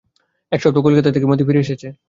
[0.51, 1.87] এক সপ্তাহ কলিকাতায় থেকে মতি ফিরে এসেছে।